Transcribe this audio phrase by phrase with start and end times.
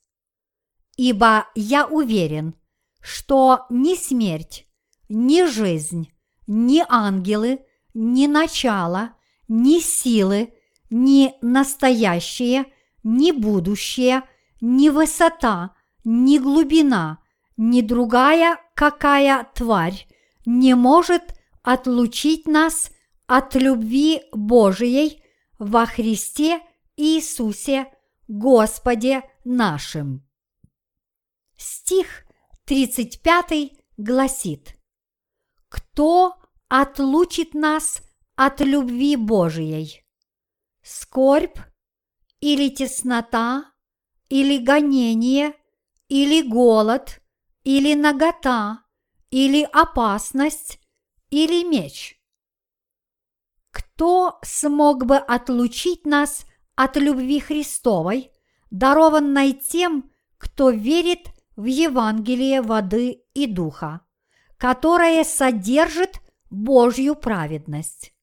[0.98, 2.56] Ибо я уверен,
[3.02, 4.68] что ни смерть,
[5.12, 6.12] ни жизнь,
[6.48, 7.59] ни ангелы,
[7.94, 9.14] ни начало,
[9.48, 10.53] ни силы,
[10.90, 12.66] ни настоящее,
[13.03, 14.23] ни будущее,
[14.62, 17.20] ни высота, ни глубина,
[17.58, 20.08] ни другая какая тварь
[20.45, 22.92] не может отлучить нас
[23.28, 25.22] от любви Божией
[25.59, 26.62] во Христе
[26.96, 27.88] Иисусе
[28.28, 30.25] Господе нашим.
[31.58, 32.25] Стих
[32.66, 34.81] 35 гласит
[35.72, 36.36] «Кто
[36.68, 38.02] отлучит нас
[38.36, 40.04] от любви Божией?
[40.84, 41.58] Скорбь
[42.42, 43.72] или теснота,
[44.28, 45.54] или гонение,
[46.10, 47.22] или голод,
[47.64, 48.84] или нагота,
[49.30, 50.82] или опасность,
[51.30, 52.20] или меч?
[53.72, 58.30] Кто смог бы отлучить нас от любви Христовой,
[58.72, 64.02] дарованной тем, кто верит в Евангелие воды и духа,
[64.62, 68.14] которое содержит Божью праведность?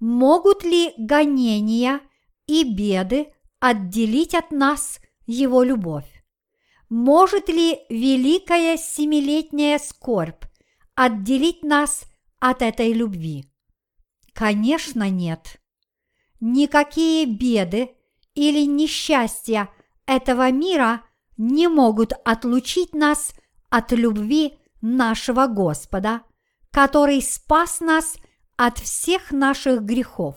[0.00, 2.00] Могут ли гонения
[2.46, 6.04] и беды отделить от нас Его любовь?
[6.90, 10.44] Может ли великая семилетняя скорбь
[10.94, 12.02] отделить нас
[12.38, 13.46] от этой любви?
[14.34, 15.58] Конечно, нет.
[16.38, 17.92] Никакие беды
[18.34, 19.70] или несчастья
[20.04, 21.02] этого мира
[21.38, 23.32] не могут отлучить нас
[23.70, 26.22] от любви нашего Господа,
[26.70, 28.16] который спас нас
[28.56, 30.36] от всех наших грехов.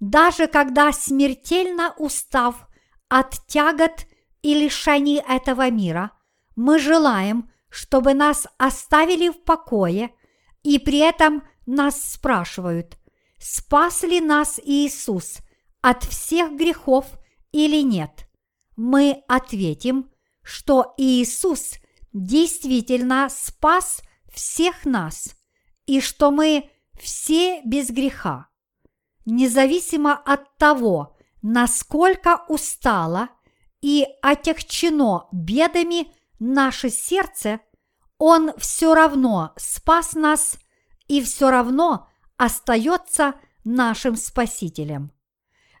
[0.00, 2.68] Даже когда смертельно устав
[3.08, 4.06] от тягот
[4.42, 6.12] и лишений этого мира,
[6.56, 10.10] мы желаем, чтобы нас оставили в покое,
[10.62, 12.98] и при этом нас спрашивают,
[13.38, 15.38] спас ли нас Иисус
[15.80, 17.06] от всех грехов
[17.52, 18.28] или нет.
[18.76, 20.10] Мы ответим,
[20.42, 21.74] что Иисус
[22.24, 24.02] действительно спас
[24.32, 25.34] всех нас,
[25.86, 28.48] и что мы все без греха.
[29.24, 33.28] Независимо от того, насколько устало
[33.80, 37.60] и отягчено бедами наше сердце,
[38.18, 40.58] Он все равно спас нас
[41.06, 43.34] и все равно остается
[43.64, 45.12] нашим Спасителем.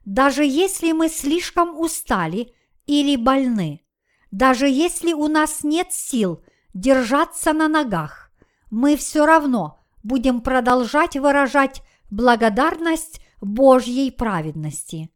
[0.04, 2.54] Даже если мы слишком устали
[2.86, 3.84] или больны,
[4.30, 6.42] даже если у нас нет сил
[6.74, 8.30] держаться на ногах,
[8.70, 15.10] мы все равно будем продолжать выражать благодарность Божьей праведности.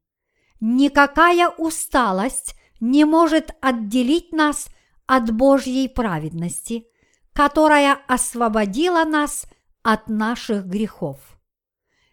[0.61, 4.69] Никакая усталость не может отделить нас
[5.07, 6.87] от Божьей праведности,
[7.33, 9.47] которая освободила нас
[9.83, 11.19] от наших грехов.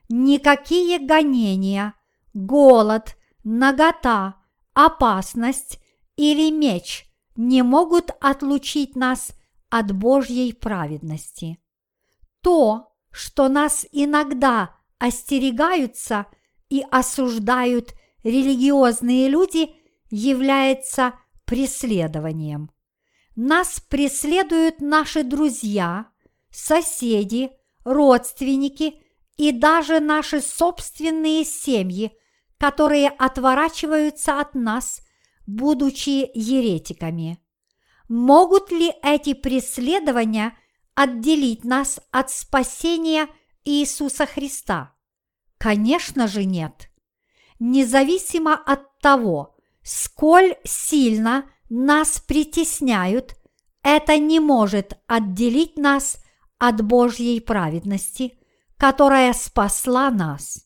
[0.10, 1.94] Никакие гонения,
[2.34, 4.36] голод, нагота,
[4.74, 5.80] опасность
[6.20, 9.32] или меч не могут отлучить нас
[9.70, 11.60] от Божьей праведности.
[12.42, 16.26] То, что нас иногда остерегаются
[16.70, 17.94] и осуждают
[18.24, 19.74] религиозные люди–
[20.10, 21.14] является
[21.46, 22.72] преследованием.
[23.36, 26.08] Нас преследуют наши друзья,
[26.52, 27.52] соседи,
[27.84, 29.02] родственники
[29.38, 32.12] и даже наши собственные семьи,
[32.58, 35.02] которые отворачиваются от нас,
[35.56, 37.40] будучи еретиками.
[38.08, 40.58] Могут ли эти преследования
[40.96, 43.28] отделить нас от спасения
[43.64, 44.96] Иисуса Христа?
[45.58, 46.90] Конечно же нет.
[47.60, 53.36] Независимо от того, сколь сильно нас притесняют,
[53.82, 56.18] это не может отделить нас
[56.58, 58.38] от Божьей праведности,
[58.78, 60.66] которая спасла нас.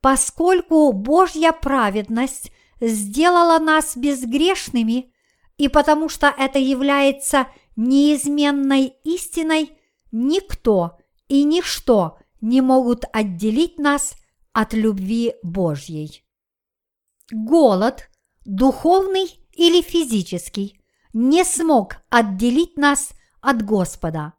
[0.00, 5.12] Поскольку Божья праведность сделала нас безгрешными,
[5.56, 9.72] и потому что это является неизменной истиной,
[10.12, 10.98] никто
[11.28, 14.14] и ничто не могут отделить нас
[14.52, 16.24] от любви Божьей.
[17.30, 18.08] Голод,
[18.44, 20.80] духовный или физический,
[21.12, 23.10] не смог отделить нас
[23.40, 24.34] от Господа,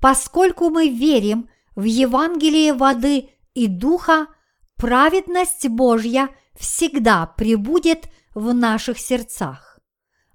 [0.00, 4.28] поскольку мы верим в Евангелие воды и духа,
[4.76, 9.78] праведность Божья всегда пребудет в наших сердцах.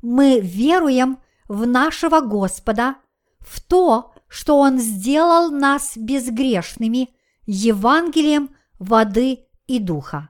[0.02, 2.96] Мы веруем в нашего Господа,
[3.40, 7.10] в то, что Он сделал нас безгрешными
[7.46, 10.30] Евангелием воды и духа.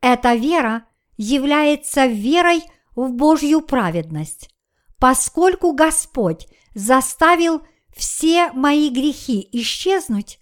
[0.00, 0.84] Эта вера
[1.16, 2.62] является верой
[2.96, 4.50] в Божью праведность,
[4.98, 7.62] поскольку Господь заставил
[7.94, 10.40] все мои грехи исчезнуть,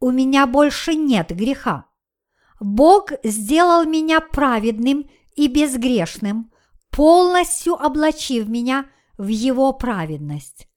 [0.00, 1.86] у меня больше нет греха.
[2.60, 6.52] Бог сделал меня праведным и безгрешным,
[6.90, 8.86] полностью облачив меня
[9.18, 10.68] в Его праведность.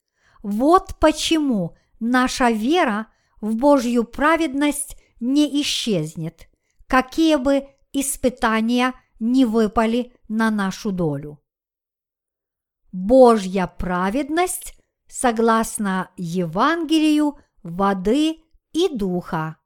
[0.42, 3.06] Вот почему наша вера
[3.40, 6.48] в Божью праведность не исчезнет,
[6.86, 11.38] какие бы испытания не выпали на нашу долю.
[12.92, 14.74] Божья праведность
[15.06, 18.42] согласно Евангелию воды
[18.72, 19.56] и духа.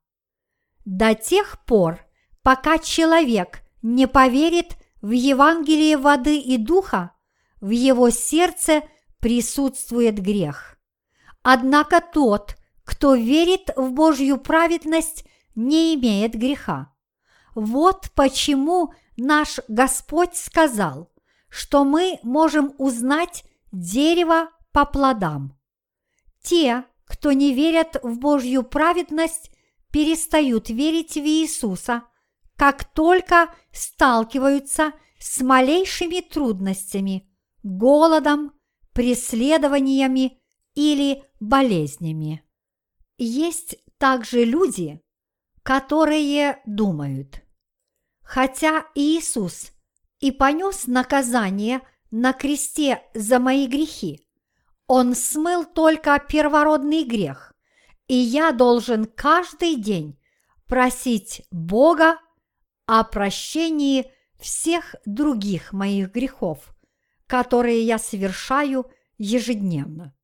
[0.85, 2.04] До тех пор,
[2.45, 7.13] пока человек не поверит в Евангелие воды и духа,
[7.61, 8.83] в его сердце
[9.19, 10.79] присутствует грех.
[11.43, 15.25] Однако тот, кто верит в Божью праведность,
[15.55, 16.93] не имеет греха.
[17.55, 21.11] Вот почему наш Господь сказал,
[21.49, 25.59] что мы можем узнать дерево по плодам.
[26.43, 29.51] Те, кто не верят в Божью праведность,
[29.91, 32.03] перестают верить в Иисуса,
[32.57, 37.29] как только сталкиваются с малейшими трудностями,
[37.63, 38.53] голодом,
[38.93, 40.41] преследованиями
[40.75, 42.45] или болезнями.
[43.17, 45.01] Есть также люди,
[45.63, 47.43] которые думают,
[48.23, 49.73] хотя Иисус
[50.21, 51.81] и понес наказание
[52.11, 54.27] на кресте за мои грехи,
[54.87, 57.53] Он смыл только первородный грех,
[58.07, 60.21] и я должен каждый день
[60.67, 62.19] просить Бога
[62.87, 66.75] о прощении всех других моих грехов,
[67.27, 70.15] которые я совершаю ежедневно.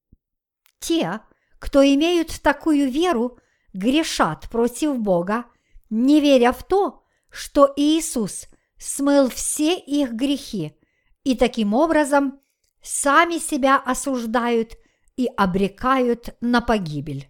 [0.79, 1.21] Те,
[1.59, 3.39] кто имеют такую веру,
[3.73, 5.45] грешат против Бога,
[5.89, 8.47] не веря в то, что Иисус
[8.79, 10.75] смыл все их грехи
[11.23, 12.41] и таким образом
[12.83, 14.73] сами себя осуждают
[15.17, 17.29] и обрекают на погибель.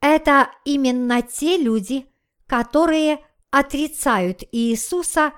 [0.00, 2.06] Это именно те люди,
[2.46, 5.32] которые отрицают Иисуса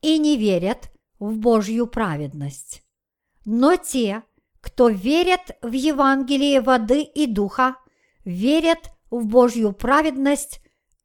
[0.00, 2.82] и не верят в Божью праведность.
[3.44, 4.22] Но те,
[4.60, 7.76] кто верят в Евангелие воды и духа,
[8.24, 10.60] верят в Божью праведность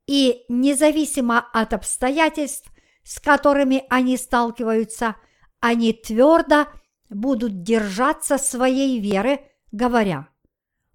[0.07, 2.71] и независимо от обстоятельств,
[3.03, 5.15] с которыми они сталкиваются,
[5.59, 6.67] они твердо
[7.09, 9.41] будут держаться своей веры,
[9.71, 10.29] говоря,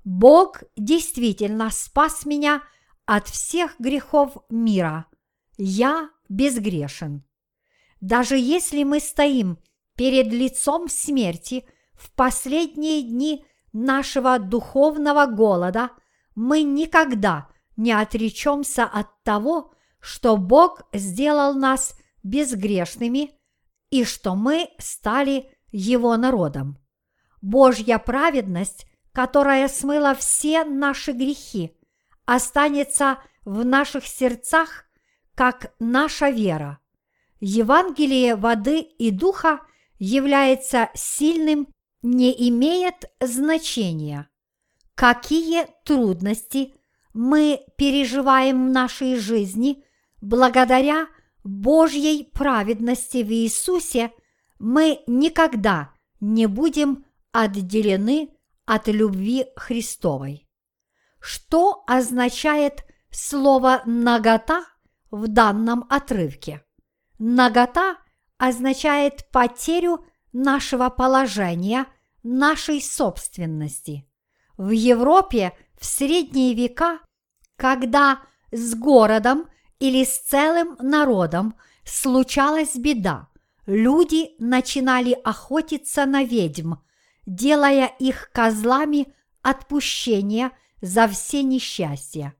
[0.04, 2.62] Бог действительно спас меня
[3.06, 5.06] от всех грехов мира.
[5.64, 7.22] Я безгрешен.
[8.00, 9.58] Даже если мы стоим
[9.94, 15.90] перед лицом смерти в последние дни нашего духовного голода,
[16.34, 23.30] мы никогда не отречемся от того, что Бог сделал нас безгрешными
[23.90, 26.76] и что мы стали Его народом.
[27.40, 31.78] Божья праведность, которая смыла все наши грехи,
[32.24, 34.86] останется в наших сердцах,
[35.34, 36.78] как наша вера.
[37.40, 39.60] Евангелие воды и духа
[39.98, 41.68] является сильным,
[42.02, 44.28] не имеет значения.
[44.94, 46.74] Какие трудности
[47.14, 49.84] мы переживаем в нашей жизни
[50.20, 51.08] благодаря
[51.44, 54.12] Божьей праведности в Иисусе,
[54.58, 58.30] мы никогда не будем отделены
[58.64, 60.48] от любви Христовой.
[61.20, 64.64] Что означает слово «нагота»
[65.12, 66.64] в данном отрывке?
[67.20, 67.98] Нагота
[68.38, 71.86] означает потерю нашего положения,
[72.24, 74.08] нашей собственности.
[74.56, 76.98] В Европе в средние века,
[77.56, 81.54] когда с городом или с целым народом
[81.84, 83.28] случалась беда,
[83.66, 86.74] люди начинали охотиться на ведьм,
[87.26, 92.34] делая их козлами отпущения за все несчастья.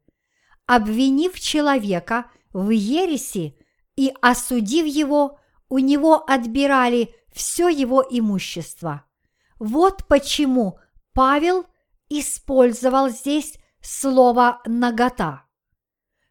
[0.66, 3.56] Обвинив человека в ереси
[3.96, 9.04] и осудив его, у него отбирали все его имущество.
[9.58, 10.78] Вот почему
[11.14, 11.66] Павел
[12.08, 15.44] использовал здесь слово «нагота».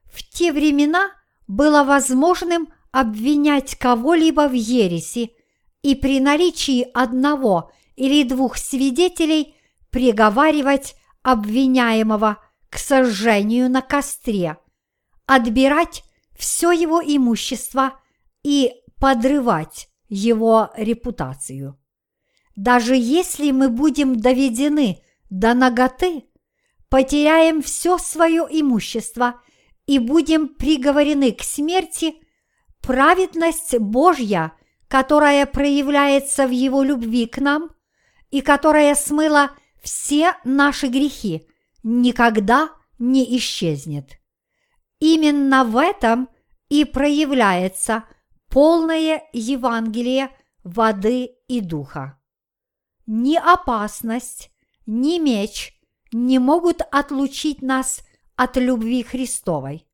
[0.06, 1.12] В те времена
[1.48, 5.34] было возможным обвинять кого-либо в ереси
[5.82, 9.56] и при наличии одного или двух свидетелей
[9.90, 12.38] приговаривать обвиняемого
[12.70, 14.58] к сожжению на костре,
[15.26, 16.04] отбирать
[16.42, 18.00] все его имущество
[18.42, 21.80] и подрывать его репутацию.
[22.56, 26.24] Даже если мы будем доведены до наготы,
[26.90, 29.40] потеряем все свое имущество
[29.86, 32.16] и будем приговорены к смерти,
[32.82, 34.54] праведность Божья,
[34.88, 37.70] которая проявляется в Его любви к нам
[38.32, 39.52] и которая смыла
[39.84, 41.48] все наши грехи,
[41.84, 44.21] никогда не исчезнет.
[45.02, 46.30] Именно в этом
[46.70, 48.06] и проявляется
[48.50, 50.30] полное Евангелие
[50.64, 52.20] воды и духа.
[53.08, 54.52] Ни опасность,
[54.86, 55.74] ни меч
[56.12, 58.04] не могут отлучить нас
[58.36, 59.88] от любви Христовой.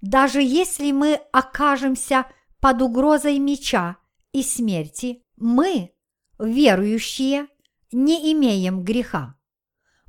[0.00, 2.26] Даже если мы окажемся
[2.58, 3.98] под угрозой меча
[4.32, 5.92] и смерти, мы,
[6.40, 7.46] верующие,
[7.92, 9.36] не имеем греха.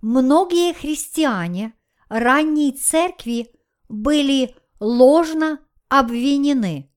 [0.02, 1.74] Многие христиане
[2.10, 3.54] ранней церкви
[3.92, 6.92] были ложно обвинены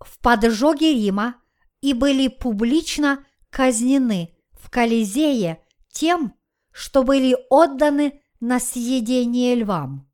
[0.00, 1.36] в поджоге Рима
[1.80, 5.62] и были публично казнены в Колизее
[5.92, 6.34] тем,
[6.72, 10.10] что были отданы на съедение львам.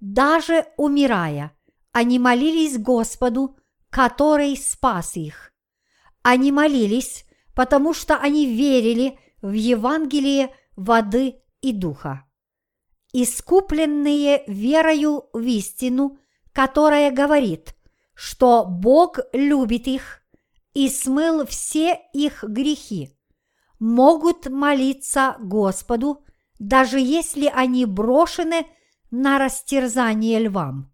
[0.00, 1.56] Даже умирая,
[1.92, 3.56] они молились Господу,
[3.90, 5.52] который спас их.
[6.22, 12.27] Они молились, потому что они верили в Евангелие воды и духа.
[13.12, 16.18] Искупленные верою в истину,
[16.52, 17.74] которая говорит,
[18.14, 20.22] что Бог любит их
[20.74, 23.16] и смыл все их грехи,
[23.78, 26.24] могут молиться Господу,
[26.58, 28.66] даже если они брошены
[29.10, 30.92] на растерзание львам.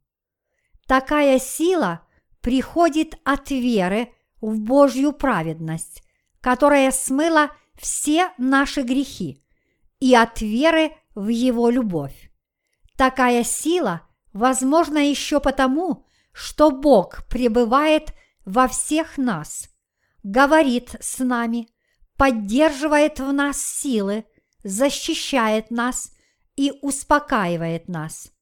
[0.87, 2.06] Такая сила
[2.40, 6.02] приходит от веры в Божью праведность,
[6.40, 9.42] которая смыла все наши грехи,
[9.99, 12.30] и от веры в Его любовь.
[12.97, 14.02] Такая сила
[14.33, 18.12] возможна еще потому, что Бог пребывает
[18.44, 19.68] во всех нас,
[20.23, 21.68] говорит с нами,
[22.16, 24.25] поддерживает в нас силы,
[24.62, 26.12] защищает нас
[26.56, 28.33] и успокаивает нас.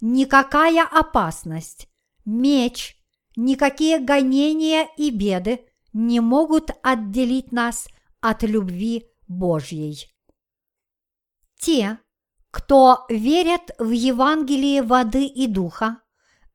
[0.00, 1.88] Никакая опасность,
[2.24, 2.96] меч,
[3.36, 7.88] никакие гонения и беды не могут отделить нас
[8.20, 10.06] от любви Божьей.
[11.58, 11.98] Те,
[12.50, 15.98] кто верят в Евангелие воды и духа,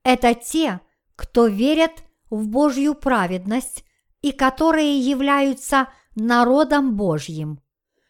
[0.04, 0.82] это те,
[1.16, 3.86] кто верят в Божью праведность
[4.22, 7.62] и которые являются народом Божьим.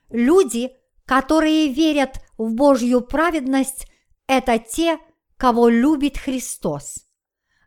[0.10, 0.72] Люди,
[1.06, 3.88] которые верят в Божью праведность,
[4.28, 4.98] это те,
[5.38, 7.06] кого любит Христос.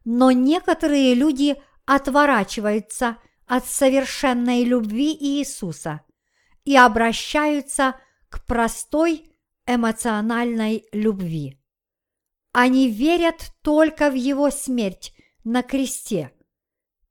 [0.05, 1.57] Но некоторые люди
[1.87, 6.01] отворачиваются от совершенной любви Иисуса
[6.65, 7.97] и обращаются
[8.29, 9.33] к простой
[9.69, 11.61] эмоциональной любви.
[12.53, 16.33] Они верят только в Его смерть на кресте,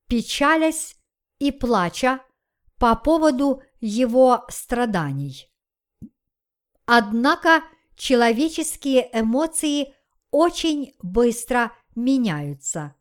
[0.08, 0.98] печалясь
[1.40, 2.20] и плача
[2.78, 5.50] по поводу Его страданий.
[6.86, 7.64] Однако
[7.96, 9.94] человеческие эмоции
[10.32, 12.96] очень быстро меняются.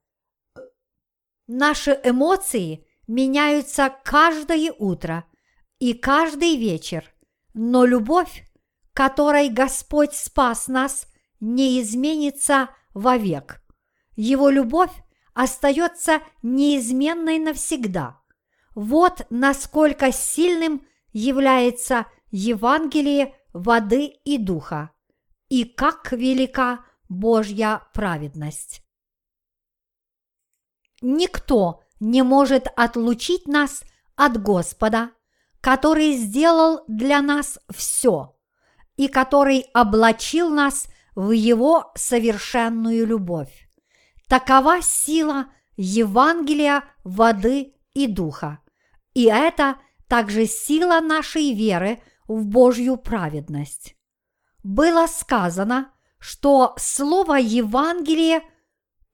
[1.46, 5.24] Наши эмоции меняются каждое утро
[5.78, 7.12] и каждый вечер,
[7.54, 8.45] но любовь,
[8.96, 11.06] которой Господь спас нас,
[11.38, 13.62] не изменится вовек.
[14.16, 14.92] Его любовь
[15.34, 18.22] остается неизменной навсегда.
[18.74, 24.92] Вот насколько сильным является Евангелие воды и духа,
[25.50, 28.82] и как велика Божья праведность.
[31.02, 33.82] Никто не может отлучить нас
[34.14, 35.10] от Господа,
[35.60, 38.35] который сделал для нас все
[38.96, 43.68] и который облачил нас в Его совершенную любовь.
[44.28, 48.60] Такова сила Евангелия воды и духа.
[49.14, 49.76] И это
[50.08, 53.96] также сила нашей веры в Божью праведность.
[54.62, 58.42] Было сказано, что слово Евангелие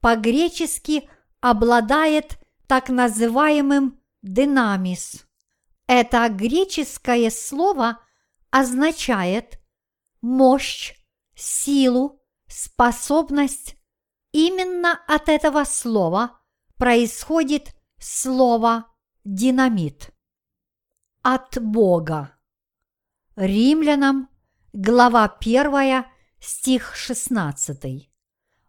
[0.01, 1.09] по-гречески
[1.41, 5.25] обладает так называемым динамис.
[5.87, 7.99] Это греческое слово
[8.49, 9.59] означает
[10.23, 10.95] мощь,
[11.35, 13.75] силу, способность.
[14.31, 16.39] Именно от этого слова
[16.77, 18.87] происходит слово
[19.23, 20.11] динамит.
[21.21, 22.35] От Бога.
[23.35, 24.29] Римлянам,
[24.71, 26.05] глава 1,
[26.39, 28.09] стих 16.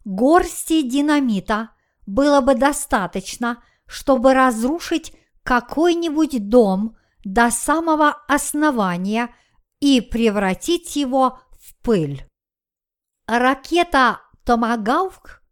[0.04, 1.70] Горсти динамита
[2.06, 9.34] было бы достаточно, чтобы разрушить какой-нибудь дом до самого основания
[9.84, 12.26] и превратить его в пыль.
[13.26, 15.42] Ракета «Томагавк»,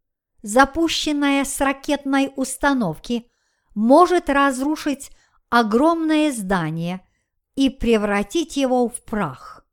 [0.41, 3.31] запущенная с ракетной установки,
[3.75, 5.11] может разрушить
[5.51, 7.07] огромное здание
[7.57, 9.67] и превратить его в прах.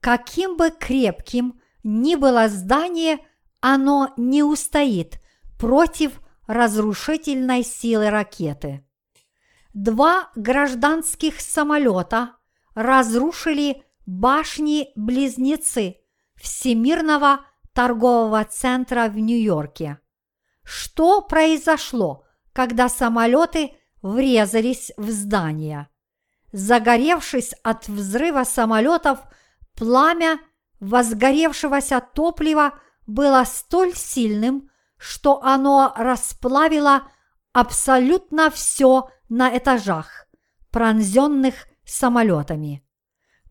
[0.00, 3.18] Каким бы крепким ни было здание,
[3.60, 5.18] оно не устоит
[5.58, 8.86] против разрушительной силы ракеты.
[9.72, 12.37] Два гражданских самолета
[12.78, 15.96] разрушили башни-близнецы
[16.36, 17.40] Всемирного
[17.72, 19.98] торгового центра в Нью-Йорке.
[20.62, 25.88] Что произошло, когда самолеты врезались в здание?
[26.52, 29.18] Загоревшись от взрыва самолетов,
[29.74, 30.38] пламя
[30.78, 37.08] возгоревшегося топлива было столь сильным, что оно расплавило
[37.52, 40.28] абсолютно все на этажах,
[40.70, 42.82] пронзенных самолетами.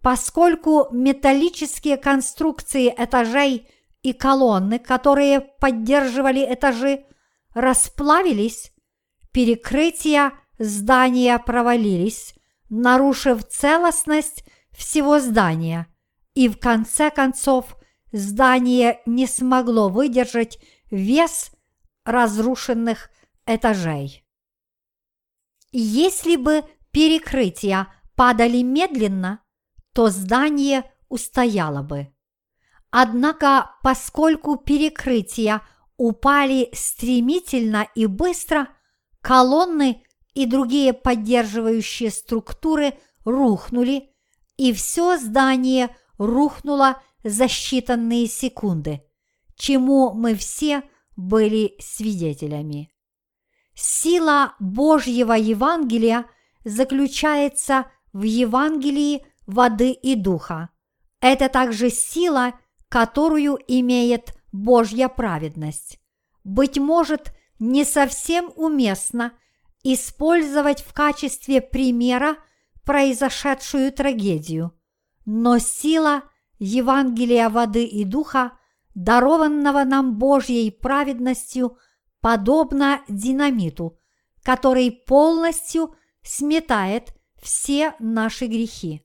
[0.01, 3.67] Поскольку металлические конструкции этажей
[4.03, 7.05] и колонны, которые поддерживали этажи,
[7.53, 8.71] расплавились,
[9.31, 12.35] перекрытия здания провалились,
[12.69, 15.87] нарушив целостность всего здания,
[16.35, 17.75] и в конце концов
[18.11, 20.59] здание не смогло выдержать
[20.91, 21.51] вес
[22.05, 23.09] разрушенных
[23.45, 24.23] этажей.
[25.71, 29.39] Если бы перекрытия падали медленно,
[29.93, 32.11] то здание устояло бы.
[32.89, 35.61] Однако, поскольку перекрытия
[35.97, 38.69] упали стремительно и быстро,
[39.21, 44.09] колонны и другие поддерживающие структуры рухнули,
[44.57, 49.03] и все здание рухнуло за считанные секунды,
[49.55, 50.81] чему мы все
[51.15, 52.89] были свидетелями.
[53.75, 56.25] Сила Божьего Евангелия
[56.63, 60.69] заключается в Евангелии воды и духа.
[61.19, 62.53] Это также сила,
[62.89, 65.99] которую имеет Божья праведность.
[66.43, 69.33] Быть может, не совсем уместно
[69.83, 72.37] использовать в качестве примера
[72.85, 74.73] произошедшую трагедию,
[75.25, 76.23] но сила
[76.59, 78.53] Евангелия воды и духа,
[78.95, 81.77] дарованного нам Божьей праведностью,
[82.21, 83.99] подобна динамиту,
[84.43, 89.03] который полностью сметает все наши грехи.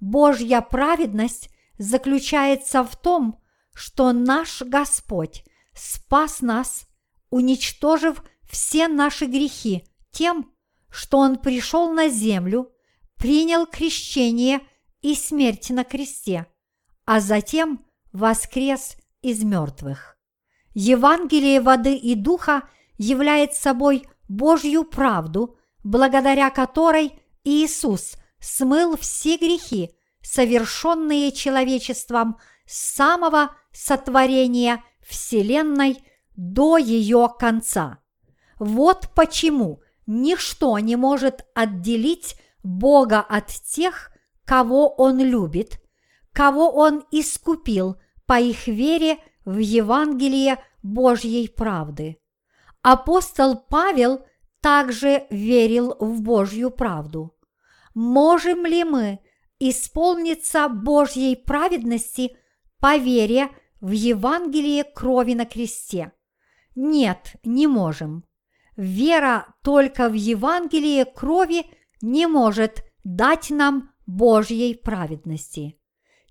[0.00, 3.40] Божья праведность заключается в том,
[3.74, 6.86] что наш Господь спас нас,
[7.30, 10.52] уничтожив все наши грехи тем,
[10.90, 12.72] что Он пришел на землю,
[13.16, 14.60] принял крещение
[15.00, 16.46] и смерть на кресте,
[17.04, 20.18] а затем воскрес из мертвых.
[20.74, 31.32] Евангелие воды и духа является собой Божью правду, благодаря которой Иисус смыл все грехи, совершенные
[31.32, 36.04] человечеством с самого сотворения Вселенной
[36.36, 37.98] до ее конца.
[38.58, 44.12] Вот почему ничто не может отделить Бога от тех,
[44.44, 45.80] кого Он любит,
[46.32, 52.18] кого Он искупил по их вере в Евангелие Божьей правды.
[52.82, 54.24] Апостол Павел
[54.62, 57.34] также верил в Божью правду.
[57.94, 59.18] Можем ли мы
[59.58, 62.36] исполниться Божьей праведности
[62.80, 66.12] по вере в Евангелие крови на кресте?
[66.74, 68.24] Нет, не можем.
[68.76, 71.66] Вера только в Евангелие крови
[72.00, 75.78] не может дать нам Божьей праведности.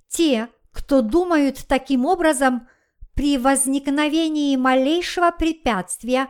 [0.07, 2.67] Те, кто думают таким образом,
[3.13, 6.29] при возникновении малейшего препятствия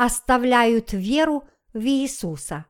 [0.00, 2.64] оставляют веру в Иисуса.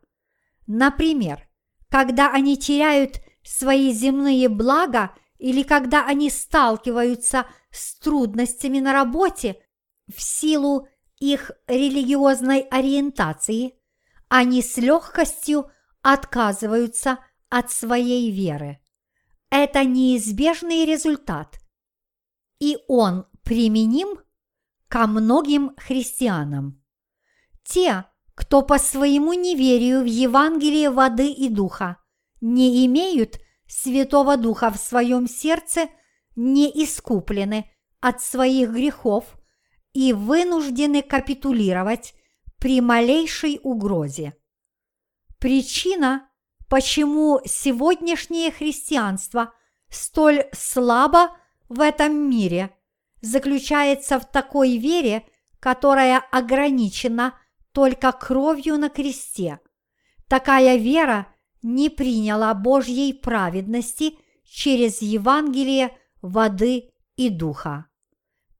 [0.66, 1.48] Например,
[1.88, 9.62] когда они теряют свои земные блага или когда они сталкиваются с трудностями на работе
[10.12, 10.88] в силу
[11.20, 13.74] их религиозной ориентации,
[14.28, 15.70] они с легкостью
[16.02, 18.80] отказываются от своей веры.
[19.50, 21.60] Это неизбежный результат,
[22.58, 24.18] и он применим
[24.88, 26.79] ко многим христианам.
[27.64, 31.98] Те, кто по своему неверию в Евангелие воды и духа
[32.40, 35.88] не имеют Святого Духа в своем сердце,
[36.34, 37.70] не искуплены
[38.00, 39.24] от своих грехов
[39.92, 42.14] и вынуждены капитулировать
[42.58, 44.34] при малейшей угрозе.
[45.38, 46.28] Причина,
[46.68, 49.52] почему сегодняшнее христианство
[49.88, 51.36] столь слабо
[51.68, 52.76] в этом мире
[53.22, 55.26] заключается в такой вере,
[55.60, 57.34] которая ограничена
[57.72, 59.60] только кровью на кресте.
[60.28, 61.26] Такая вера
[61.62, 67.86] не приняла Божьей праведности через Евангелие воды и духа.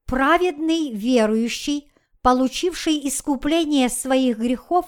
[0.06, 1.92] Праведный верующий,
[2.22, 4.86] получивший искупление своих грехов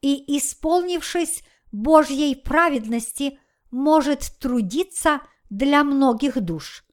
[0.00, 1.42] и исполнившись
[1.72, 3.38] Божьей праведности,
[3.70, 6.84] может трудиться для многих душ,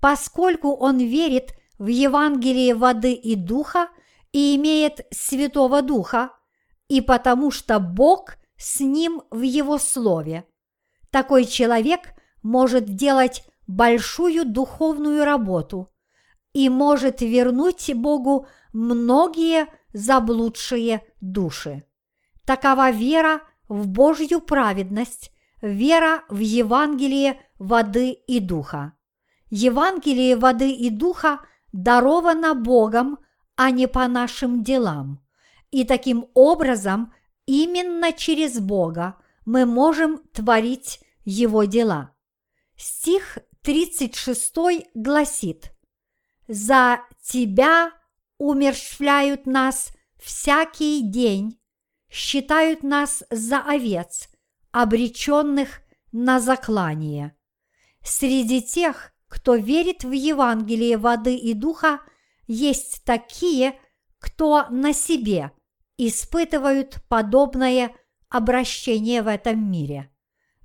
[0.00, 3.88] поскольку он верит в Евангелие воды и духа
[4.32, 6.30] и имеет Святого Духа,
[6.88, 10.44] и потому что Бог с ним в Его Слове.
[11.10, 15.92] Такой человек может делать большую духовную работу
[16.52, 21.84] и может вернуть Богу многие заблудшие души.
[22.44, 28.94] Такова вера в Божью праведность, вера в Евангелие воды и духа.
[29.50, 31.40] Евангелие воды и духа
[31.72, 33.18] даровано Богом,
[33.62, 35.24] а не по нашим делам.
[35.70, 37.14] И таким образом
[37.46, 42.12] именно через Бога мы можем творить Его дела.
[42.76, 44.54] Стих 36
[44.94, 45.70] гласит
[46.48, 47.92] «За Тебя
[48.38, 51.60] умерщвляют нас всякий день,
[52.10, 54.28] считают нас за овец,
[54.72, 57.36] обреченных на заклание.
[58.02, 62.00] Среди тех, кто верит в Евангелие воды и духа,
[62.52, 63.78] есть такие,
[64.18, 65.52] кто на себе
[65.96, 67.92] испытывают подобное
[68.28, 70.10] обращение в этом мире.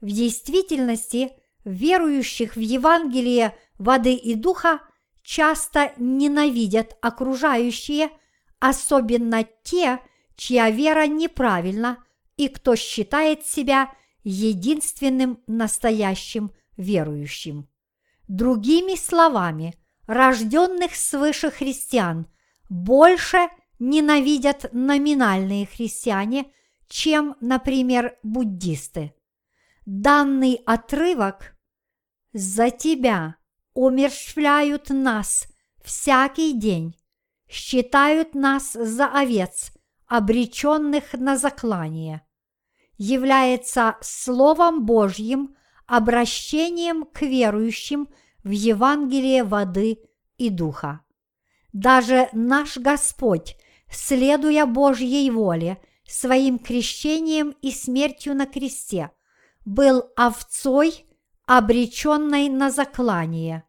[0.01, 1.31] В действительности
[1.63, 4.81] верующих в Евангелие воды и духа
[5.23, 8.09] часто ненавидят окружающие,
[8.59, 9.99] особенно те,
[10.35, 12.03] чья вера неправильна
[12.35, 17.67] и кто считает себя единственным настоящим верующим.
[18.27, 19.73] Другими словами,
[20.07, 22.27] рожденных свыше христиан
[22.69, 26.51] больше ненавидят номинальные христиане,
[26.87, 29.13] чем, например, буддисты.
[29.85, 31.55] Данный отрывок
[32.33, 33.35] «За тебя
[33.73, 35.47] умерщвляют нас
[35.83, 36.95] всякий день,
[37.47, 39.71] считают нас за овец,
[40.07, 42.25] обреченных на заклание,
[42.97, 48.09] является Словом Божьим обращением к верующим
[48.47, 49.99] в Евангелие воды
[50.37, 51.01] и духа.
[51.73, 53.57] Даже наш Господь,
[53.91, 59.11] следуя Божьей воле, своим крещением и смертью на кресте,
[59.65, 61.05] был овцой,
[61.45, 63.63] обреченной на заклание.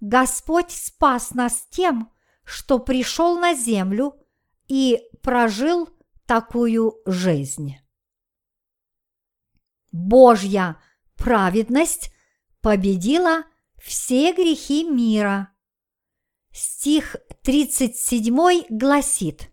[0.00, 2.12] Господь спас нас тем,
[2.44, 4.16] что пришел на землю
[4.66, 5.88] и прожил
[6.26, 7.76] такую жизнь.
[9.92, 10.76] Божья
[11.16, 12.12] праведность
[12.60, 13.44] победила
[13.88, 15.48] все грехи мира.
[16.52, 19.50] Стих 37 гласит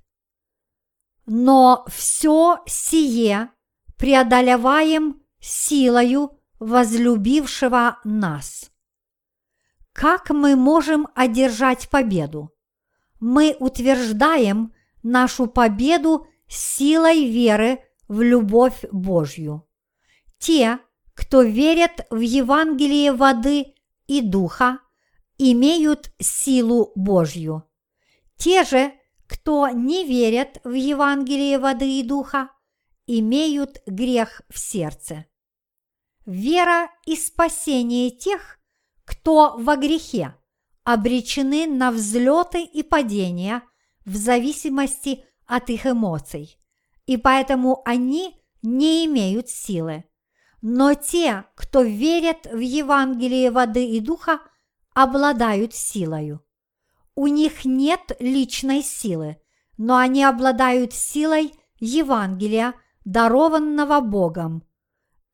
[1.25, 3.49] «Но все сие
[3.97, 8.71] преодолеваем силою возлюбившего нас».
[9.93, 12.51] Как мы можем одержать победу?
[13.21, 19.65] Мы утверждаем нашу победу силой веры в любовь Божью.
[20.39, 20.79] Те,
[21.13, 23.74] кто верят в Евангелие воды
[24.07, 24.79] и духа,
[25.37, 27.63] имеют силу Божью.
[28.37, 28.93] Те же,
[29.27, 32.49] кто не верят в Евангелие воды и духа,
[33.07, 35.25] имеют грех в сердце.
[36.25, 38.59] Вера и спасение тех,
[39.03, 40.35] кто во грехе,
[40.83, 43.63] обречены на взлеты и падения
[44.05, 46.57] в зависимости от их эмоций,
[47.05, 50.05] и поэтому они не имеют силы.
[50.67, 54.39] Но те, кто верят в Евангелие воды и духа,
[54.95, 56.43] обладают силою.
[57.13, 59.37] У них нет личной силы,
[59.77, 62.73] но они обладают силой Евангелия,
[63.03, 64.63] дарованного Богом.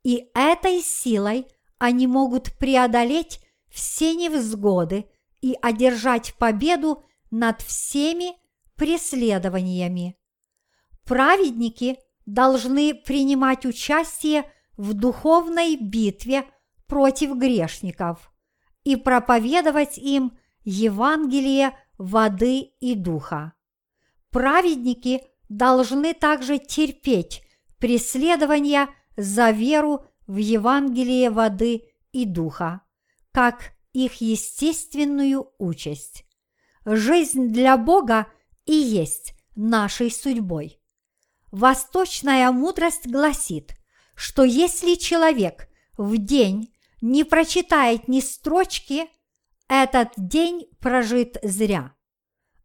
[0.03, 3.39] И этой силой они могут преодолеть
[3.69, 8.33] все невзгоды и одержать победу над всеми
[8.75, 10.17] преследованиями.
[11.05, 14.43] Праведники должны принимать участие
[14.77, 16.45] в духовной битве
[16.87, 18.31] против грешников
[18.83, 23.53] и проповедовать им Евангелие воды и духа.
[24.29, 27.43] Праведники должны также терпеть
[27.79, 32.81] преследования за веру в Евангелие воды и духа,
[33.31, 36.25] как их естественную участь.
[36.85, 38.27] Жизнь для Бога
[38.65, 40.79] и есть нашей судьбой.
[41.51, 43.73] Восточная мудрость гласит,
[44.21, 49.07] что если человек в день не прочитает ни строчки,
[49.67, 51.95] этот день прожит зря.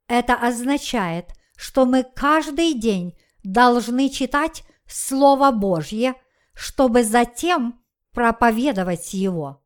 [0.07, 6.15] Это означает, что мы каждый день должны читать Слово Божье,
[6.53, 9.65] чтобы затем проповедовать его.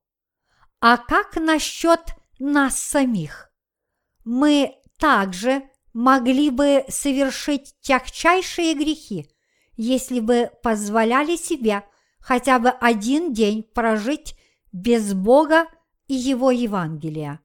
[0.78, 3.50] А как насчет нас самих?
[4.24, 9.28] Мы также могли бы совершить тягчайшие грехи,
[9.82, 11.84] если бы позволяли себе
[12.20, 14.36] хотя бы один день прожить
[14.72, 15.68] без Бога
[16.06, 17.40] и Его Евангелия.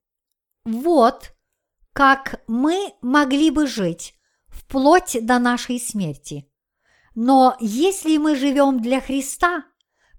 [0.66, 1.32] Вот
[1.94, 4.16] как мы могли бы жить
[4.50, 6.52] вплоть до нашей смерти.
[7.16, 9.64] Но если мы живем для Христа,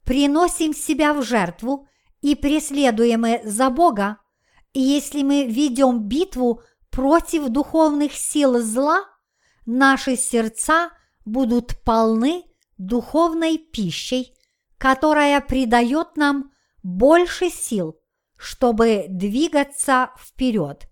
[0.02, 1.86] приносим себя в жертву
[2.22, 4.16] и преследуемы за Бога,
[4.72, 9.04] и если мы ведем битву против духовных сил зла,
[9.66, 10.92] наши сердца
[11.26, 12.44] будут полны
[12.78, 14.32] духовной пищей,
[14.78, 17.98] которая придает нам больше сил,
[18.36, 20.88] чтобы двигаться вперед.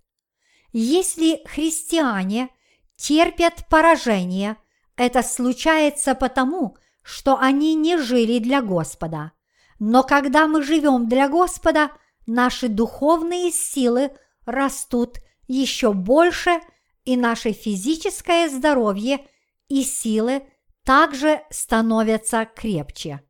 [0.72, 2.50] Если христиане
[2.96, 4.56] терпят поражение,
[4.96, 9.32] это случается потому, что они не жили для Господа.
[9.78, 11.90] Но когда мы живем для Господа,
[12.26, 14.10] наши духовные силы
[14.46, 16.60] растут еще больше,
[17.04, 19.26] и наше физическое здоровье
[19.74, 20.44] и силы
[20.84, 23.22] также становятся крепче.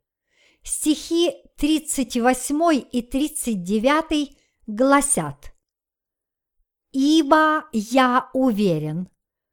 [0.63, 5.55] Стихи 38 и 39 гласят
[6.93, 9.09] «Ибо я уверен,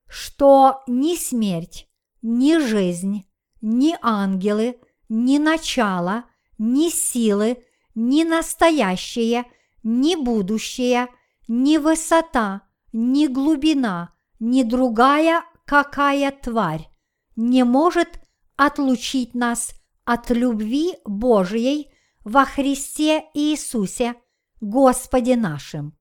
[0.06, 1.88] что ни смерть,
[2.22, 3.26] ни жизнь,
[3.62, 4.78] ни ангелы,
[5.08, 6.26] ни начало,
[6.58, 7.64] ни силы,
[7.96, 9.46] ни настоящее,
[9.82, 11.08] ни будущее,
[11.48, 16.90] ни высота, ни глубина, ни другая какая тварь
[17.38, 18.20] не может
[18.58, 21.94] отлучить нас от любви Божьей
[22.26, 24.16] во Христе Иисусе,
[24.60, 25.98] Господе нашим.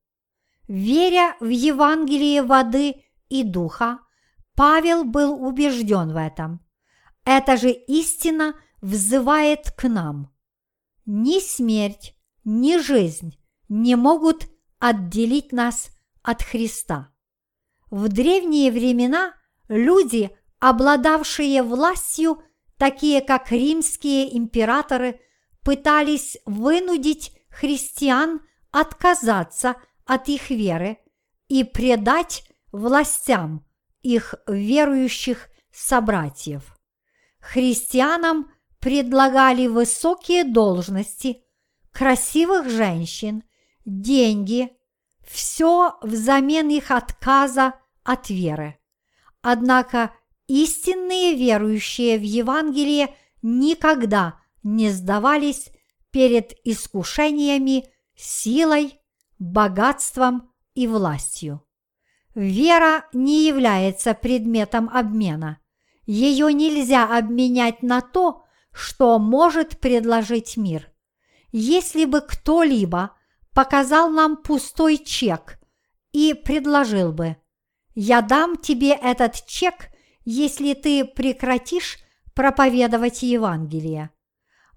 [0.67, 2.97] Веря в Евангелие воды
[3.29, 4.01] и духа,
[4.57, 6.67] Павел был убежден в этом.
[7.25, 10.35] Эта же истина взывает к нам.
[11.07, 14.49] Ни смерть, ни жизнь не могут
[14.81, 15.91] отделить нас
[16.23, 17.15] от Христа.
[17.89, 19.35] В древние времена
[19.71, 22.43] люди, обладавшие властью,
[22.77, 25.21] такие как римские императоры,
[25.63, 28.41] пытались вынудить христиан
[28.73, 30.99] отказаться от их веры
[31.49, 33.65] и предать властям
[34.03, 36.77] их верующих собратьев.
[37.39, 41.45] Христианам предлагали высокие должности,
[41.93, 43.45] красивых женщин,
[43.85, 44.73] деньги,
[45.27, 48.80] все взамен их отказа от веры.
[49.43, 50.13] Однако
[50.47, 55.71] истинные верующие в Евангелие никогда не сдавались
[56.11, 59.01] перед искушениями силой,
[59.39, 61.65] богатством и властью.
[62.35, 65.59] Вера не является предметом обмена.
[66.07, 70.93] Ее нельзя обменять на то, что может предложить мир.
[71.53, 73.17] Если бы кто-либо
[73.55, 75.59] показал нам пустой чек
[76.13, 77.37] и предложил бы
[77.95, 79.91] «Я дам тебе этот чек,
[80.25, 81.99] если ты прекратишь
[82.35, 84.11] проповедовать Евангелие»,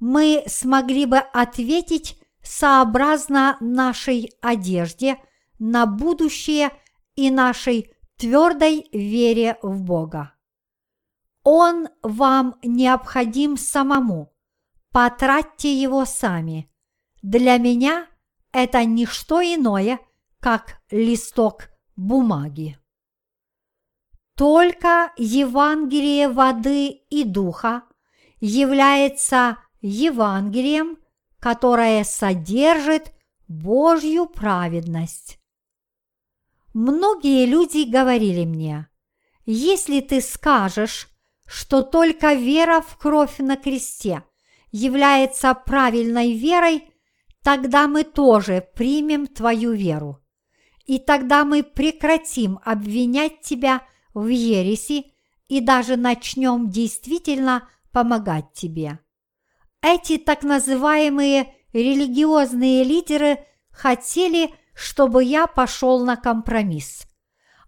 [0.06, 5.17] мы смогли бы ответить сообразно нашей одежде
[5.60, 6.71] на будущее
[7.15, 10.34] и нашей твердой вере в Бога.
[11.43, 14.34] Он вам необходим самому,
[14.91, 16.69] потратьте его сами.
[17.21, 18.08] Для меня
[18.52, 19.99] это не что иное,
[20.41, 22.78] как листок бумаги.
[24.35, 27.83] Только Евангелие воды и духа
[28.39, 30.97] является Евангелием,
[31.39, 33.11] которое содержит
[33.47, 35.39] Божью праведность.
[36.73, 38.87] Многие люди говорили мне,
[39.45, 41.09] если ты скажешь,
[41.45, 44.23] что только вера в кровь на кресте
[44.71, 46.89] является правильной верой,
[47.43, 50.19] тогда мы тоже примем твою веру.
[50.85, 53.83] И тогда мы прекратим обвинять тебя
[54.13, 55.13] в ереси
[55.47, 58.99] и даже начнем действительно помогать тебе.
[59.82, 67.06] Эти так называемые религиозные лидеры хотели, чтобы я пошел на компромисс.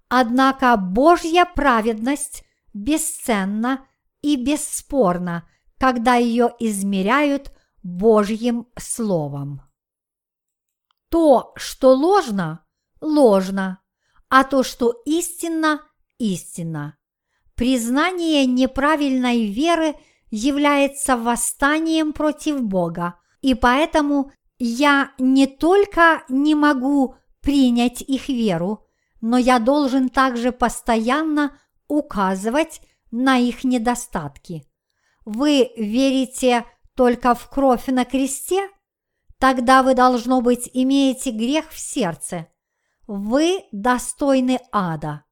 [0.08, 3.86] Однако Божья праведность бесценна
[4.22, 7.52] и бесспорна, когда ее измеряют
[7.84, 9.62] Божьим Словом.
[11.10, 12.66] То, что ложно,
[13.02, 13.82] ложно,
[14.30, 15.82] а то, что истинно,
[16.18, 16.98] истинно.
[17.56, 19.96] Признание неправильной веры
[20.30, 28.86] является восстанием против Бога, и поэтому я не только не могу принять их веру,
[29.22, 34.66] но я должен также постоянно указывать на их недостатки.
[35.26, 38.70] Вы верите только в кровь на кресте?
[39.40, 42.48] Тогда вы, должно быть, имеете грех в сердце.
[43.08, 45.25] Вы достойны ада.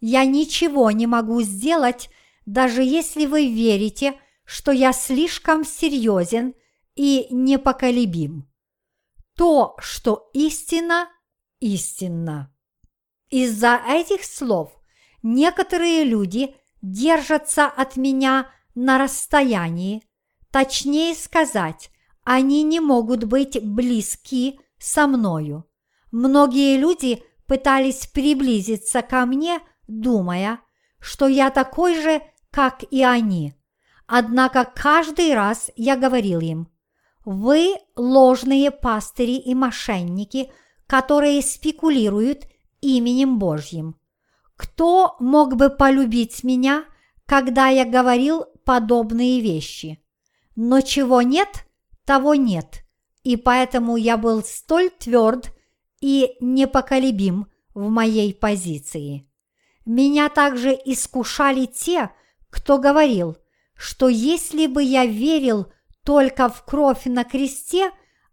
[0.00, 2.10] Я ничего не могу сделать,
[2.46, 6.54] даже если вы верите, что я слишком серьезен
[6.96, 8.50] и непоколебим.
[9.36, 11.08] То, что истина,
[11.60, 12.52] истинно.
[13.28, 14.72] Из-за этих слов
[15.22, 20.02] некоторые люди держатся от меня на расстоянии,
[20.50, 21.90] точнее сказать,
[22.24, 25.64] они не могут быть близки со мною.
[26.10, 30.60] Многие люди пытались приблизиться ко мне, думая,
[30.98, 33.54] что я такой же, как и они.
[34.06, 36.68] Однако каждый раз я говорил им,
[37.24, 40.50] вы ложные пастыри и мошенники,
[40.86, 42.46] которые спекулируют
[42.80, 43.96] именем Божьим.
[44.56, 46.84] Кто мог бы полюбить меня,
[47.26, 50.02] когда я говорил подобные вещи?
[50.56, 51.66] Но чего нет,
[52.04, 52.84] того нет,
[53.22, 55.54] и поэтому я был столь тверд
[56.00, 59.29] и непоколебим в моей позиции.
[59.84, 62.10] Меня также искушали те,
[62.50, 63.36] кто говорил,
[63.74, 65.72] что если бы я верил
[66.04, 67.90] только в кровь на кресте,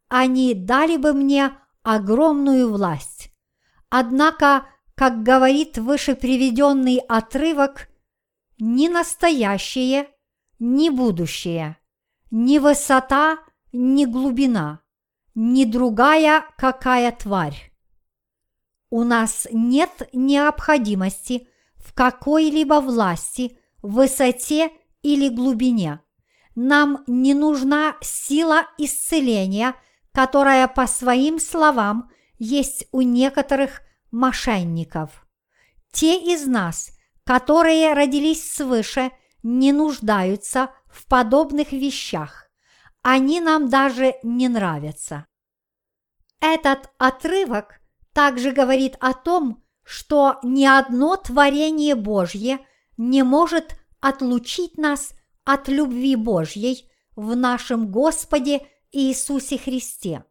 [0.09, 3.31] они дали бы мне огромную власть.
[3.89, 7.87] Однако, как говорит выше приведенный отрывок,
[8.59, 10.09] ни настоящее,
[10.59, 11.77] ни будущее,
[12.31, 13.37] ни высота,
[13.71, 14.81] ни глубина,
[15.35, 17.71] ни другая какая тварь.
[18.89, 24.71] У нас нет необходимости в какой-либо власти, высоте
[25.01, 25.99] или глубине.
[26.55, 29.75] Нам не нужна сила исцеления,
[30.13, 35.27] которая, по своим словам, есть у некоторых мошенников.
[35.91, 36.91] Те из нас,
[37.23, 39.11] которые родились свыше,
[39.43, 42.49] не нуждаются в подобных вещах.
[43.01, 45.25] Они нам даже не нравятся.
[46.39, 47.79] Этот отрывок
[48.17, 52.59] также говорит о том, что ни одно творение Божье
[52.97, 55.13] не может отлучить нас
[55.45, 60.23] от любви Божьей в нашем Господе Иисусе Христе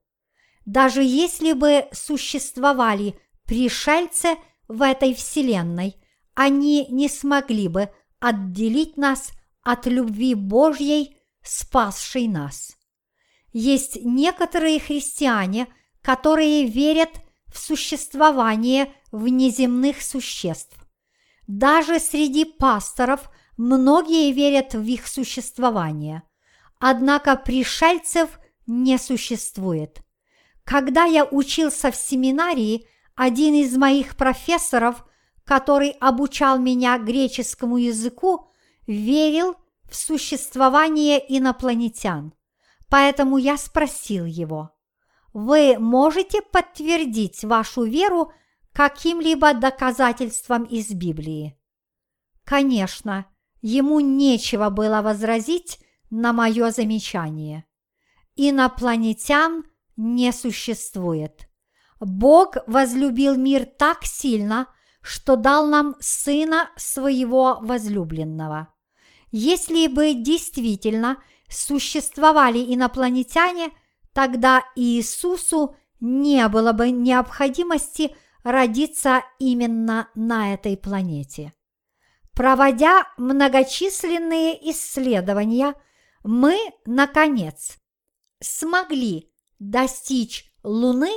[0.67, 4.37] даже если бы существовали пришельцы
[4.69, 5.97] в этой вселенной,
[6.35, 9.31] они не смогли бы отделить нас
[9.63, 12.77] от любви Божьей, спасшей нас.
[13.53, 15.69] Есть некоторые христиане,
[16.03, 17.11] которые верят
[17.57, 20.77] в существование внеземных существ.
[21.47, 26.23] Даже среди пасторов многие верят в их существование.
[26.79, 30.03] Однако пришельцев не существует.
[30.65, 35.07] Когда я учился в семинарии, один из моих профессоров,
[35.45, 38.51] который обучал меня греческому языку,
[38.87, 39.57] верил
[39.89, 42.35] в существование инопланетян.
[42.91, 44.76] Поэтому я спросил его,
[45.37, 48.33] вы можете подтвердить вашу веру
[48.73, 51.61] каким-либо доказательством из Библии?
[52.43, 53.27] Конечно,
[53.61, 57.67] ему нечего было возразить на мое замечание.
[58.35, 59.65] Инопланетян–
[59.97, 61.51] не существует.
[62.01, 64.69] Бог возлюбил мир так сильно,
[65.03, 68.69] что дал нам Сына Своего возлюбленного.
[69.33, 73.71] Если бы действительно существовали инопланетяне,
[74.17, 81.53] тогда Иисусу не было бы необходимости родиться именно на этой планете.
[82.33, 85.75] Проводя многочисленные исследования,
[86.25, 87.77] мы, наконец,
[88.41, 91.13] смогли достичь Луны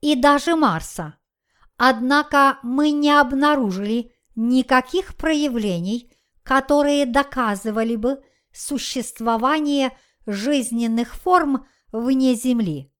[0.00, 1.18] и даже Марса.
[1.76, 6.12] Однако мы не обнаружили никаких проявлений,
[6.44, 8.22] которые доказывали бы
[8.52, 11.66] существование жизненных форм
[12.00, 12.92] вне Земли.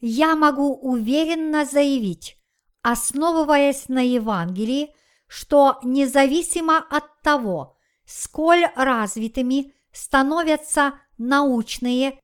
[0.00, 2.36] Я могу уверенно заявить,
[2.82, 4.94] основываясь на Евангелии,
[5.26, 12.20] что независимо от того, сколь развитыми становятся научные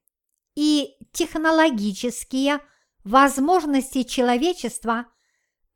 [0.54, 2.60] и технологические
[3.04, 5.06] возможности человечества,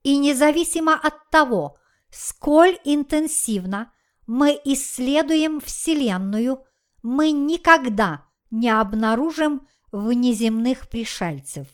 [0.02, 1.76] и независимо от того,
[2.10, 3.92] сколь интенсивно
[4.26, 6.64] мы исследуем Вселенную,
[7.02, 11.66] мы никогда не обнаружим внеземных пришельцев.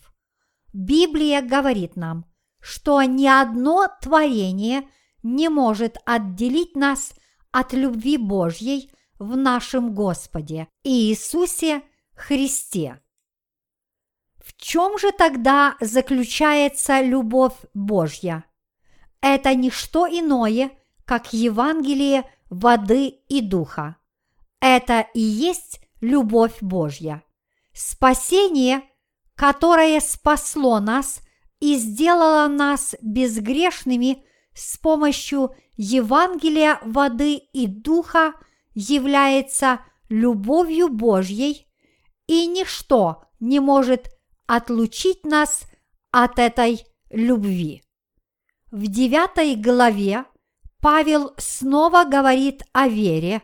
[0.73, 2.25] Библия говорит нам,
[2.59, 4.87] что ни одно творение
[5.23, 7.13] не может отделить нас
[7.51, 11.81] от любви Божьей в нашем Господе Иисусе
[12.13, 13.01] Христе.
[14.37, 18.45] В чем же тогда заключается любовь Божья?
[19.21, 20.71] Это не что иное,
[21.05, 23.97] как Евангелие воды и духа.
[24.59, 27.23] Это и есть любовь Божья.
[27.79, 28.81] Спасение,
[29.35, 31.21] которое спасло нас
[31.59, 34.25] и сделало нас безгрешными
[34.55, 38.33] с помощью Евангелия воды и духа,
[38.73, 41.67] является любовью Божьей,
[42.25, 44.09] и ничто не может
[44.47, 45.61] отлучить нас
[46.09, 47.83] от этой любви.
[48.71, 50.25] В девятой главе
[50.81, 53.43] Павел снова говорит о вере,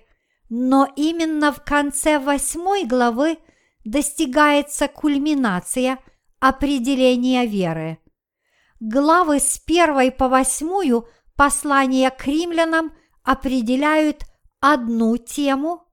[0.49, 3.37] но именно в конце восьмой главы
[3.83, 5.99] достигается кульминация
[6.39, 7.99] определения веры.
[8.79, 14.25] Главы с первой по восьмую послания к римлянам определяют
[14.59, 15.87] одну тему,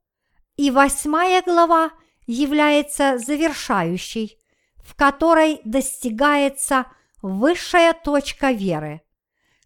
[0.56, 1.90] и восьмая глава
[2.26, 4.38] является завершающей,
[4.76, 6.86] в которой достигается
[7.22, 9.02] высшая точка веры.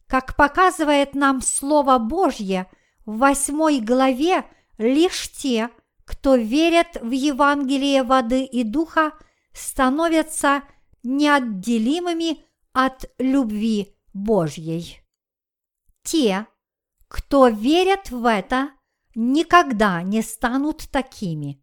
[0.07, 2.67] Как показывает нам Слово Божье,
[3.07, 4.45] в восьмой главе
[4.79, 5.71] лишь те,
[6.05, 9.13] кто верят в Евангелие воды и духа,
[9.53, 10.63] становятся
[11.03, 15.01] неотделимыми от любви Божьей.
[16.03, 16.47] Те,
[17.09, 18.71] кто верят в это,
[19.15, 21.63] никогда не станут такими.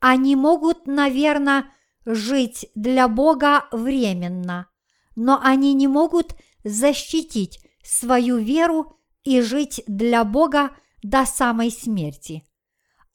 [0.00, 1.70] Они могут, наверное,
[2.04, 4.68] жить для Бога временно,
[5.14, 10.70] но они не могут защитить свою веру и жить для Бога
[11.02, 12.47] до самой смерти.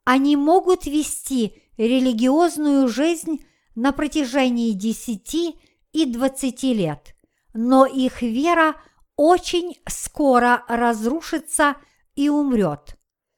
[0.05, 3.45] Они могут вести религиозную жизнь
[3.75, 5.55] на протяжении десяти
[5.91, 7.15] и двадцати лет,
[7.53, 8.75] но их вера
[9.15, 11.77] очень скоро разрушится
[12.15, 12.97] и умрет,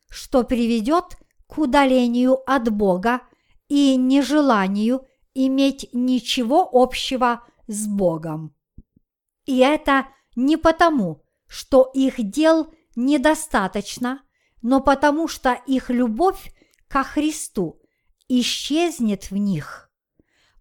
[0.10, 3.22] что приведет к удалению от Бога
[3.68, 8.56] и нежеланию иметь ничего общего с Богом.
[9.46, 14.24] И это не потому, что их дел недостаточно,
[14.62, 16.55] но потому что их любовь
[16.96, 17.82] ко Христу
[18.30, 19.92] исчезнет в них.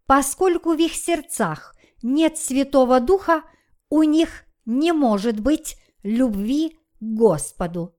[0.04, 3.44] Поскольку в их сердцах нет Святого Духа,
[3.88, 7.96] у них не может быть любви к Господу.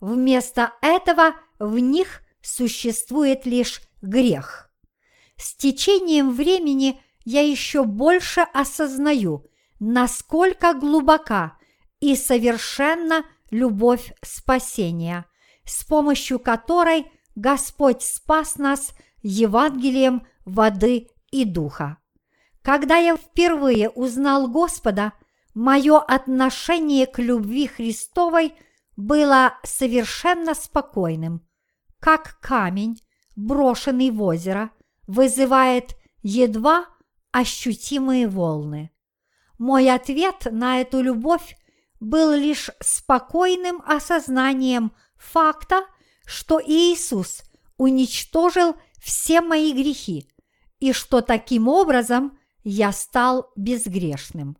[0.00, 4.68] Вместо этого в них существует лишь грех.
[5.36, 9.46] С течением времени я еще больше осознаю,
[9.78, 11.56] насколько глубока
[12.00, 15.24] и совершенна любовь спасения,
[15.64, 21.98] с помощью которой Господь спас нас Евангелием воды и духа.
[22.62, 25.12] Когда я впервые узнал Господа,
[25.54, 28.54] мое отношение к любви Христовой
[28.96, 31.46] было совершенно спокойным,
[32.00, 33.00] как камень,
[33.36, 34.70] брошенный в озеро,
[35.06, 36.86] вызывает едва
[37.32, 38.90] ощутимые волны.
[39.58, 41.56] Мой ответ на эту любовь
[42.00, 45.86] был лишь спокойным осознанием факта,
[46.26, 47.42] что Иисус
[47.78, 50.28] уничтожил все мои грехи
[50.80, 54.58] и что таким образом я стал безгрешным.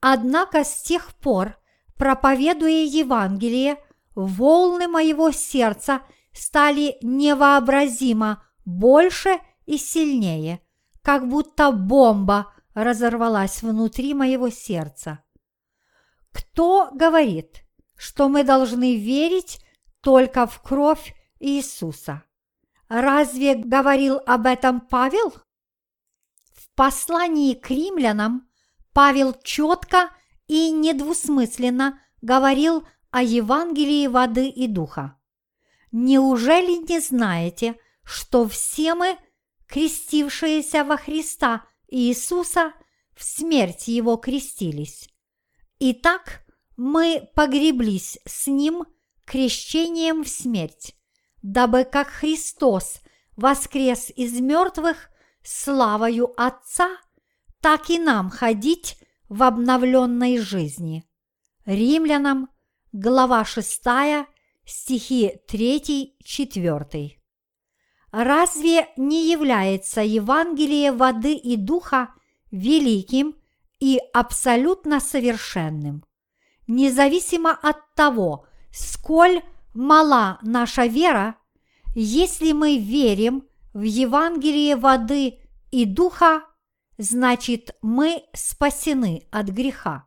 [0.00, 1.56] Однако с тех пор,
[1.96, 3.78] проповедуя Евангелие,
[4.14, 10.60] волны моего сердца стали невообразимо больше и сильнее,
[11.02, 15.20] как будто бомба разорвалась внутри моего сердца.
[16.32, 17.62] Кто говорит,
[17.96, 19.64] что мы должны верить
[20.00, 22.24] только в кровь Иисуса?
[22.88, 25.34] Разве говорил об этом Павел?
[26.52, 28.48] В послании к римлянам
[28.92, 30.10] Павел четко
[30.46, 35.18] и недвусмысленно говорил о Евангелии воды и духа.
[35.92, 39.18] Неужели не знаете, что все мы,
[39.66, 42.72] крестившиеся во Христа Иисуса,
[43.14, 45.08] в смерть Его крестились?
[45.78, 46.44] Итак,
[46.76, 48.84] мы погреблись с Ним
[49.28, 50.96] крещением в смерть,
[51.42, 53.00] дабы как Христос
[53.36, 55.10] воскрес из мертвых
[55.42, 56.96] славою Отца,
[57.60, 58.96] так и нам ходить
[59.28, 61.04] в обновленной жизни.
[61.66, 62.48] Римлянам,
[62.92, 63.82] глава 6,
[64.64, 67.10] стихи 3-4.
[68.10, 72.14] Разве не является Евангелие воды и духа
[72.50, 73.36] великим
[73.78, 76.02] и абсолютно совершенным.
[76.66, 78.47] Независимо от того,
[78.78, 79.42] сколь
[79.74, 81.36] мала наша вера,
[81.94, 85.38] если мы верим в Евангелие воды
[85.70, 86.42] и духа,
[86.96, 90.06] значит мы спасены от греха.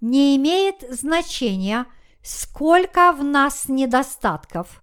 [0.00, 1.86] Не имеет значения,
[2.22, 4.82] сколько в нас недостатков.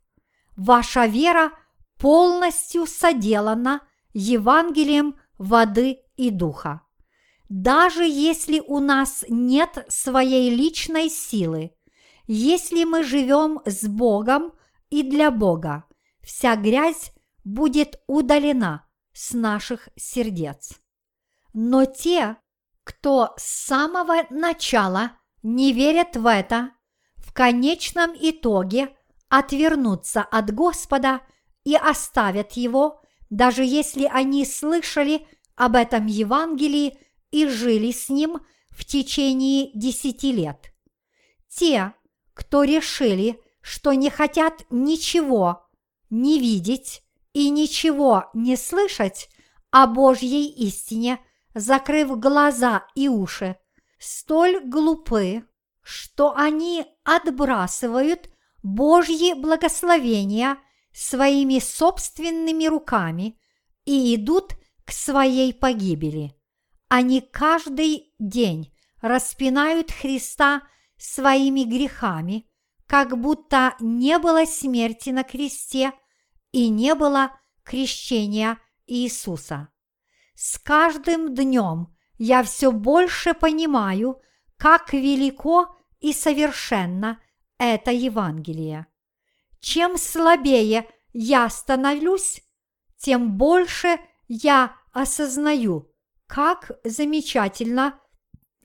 [0.55, 1.51] Ваша вера
[1.99, 3.81] полностью соделана
[4.13, 6.81] Евангелием воды и духа.
[7.49, 11.71] Даже если у нас нет своей личной силы,
[12.25, 14.53] если мы живем с Богом
[14.89, 15.85] и для Бога,
[16.21, 17.11] вся грязь
[17.43, 20.79] будет удалена с наших сердец.
[21.53, 22.37] Но те,
[22.83, 26.71] кто с самого начала не верят в это,
[27.15, 28.95] в конечном итоге
[29.29, 31.21] отвернутся от Господа
[31.63, 36.97] и оставят Его, даже если они слышали об этом Евангелии
[37.31, 40.73] и жили с ним в течение десяти лет.
[41.47, 41.93] Те,
[42.33, 45.63] кто решили, что не хотят ничего
[46.09, 47.03] не видеть
[47.33, 49.29] и ничего не слышать
[49.71, 51.19] о Божьей истине,
[51.55, 53.57] закрыв глаза и уши,
[53.97, 55.43] столь глупы,
[55.81, 58.29] что они отбрасывают
[58.61, 60.57] Божьи благословения
[60.93, 63.39] своими собственными руками
[63.85, 64.53] и идут
[64.85, 66.35] к своей погибели.
[66.89, 68.71] Они каждый день
[69.01, 70.61] распинают Христа
[71.03, 72.47] своими грехами,
[72.87, 75.91] как будто не было смерти на кресте
[76.53, 79.67] и не было крещения Иисуса.
[80.35, 84.21] С каждым днем я все больше понимаю,
[84.57, 87.19] как велико и совершенно
[87.57, 88.87] это Евангелие.
[89.59, 92.41] Чем слабее я становлюсь,
[92.97, 95.91] тем больше я осознаю,
[96.27, 97.99] как замечательна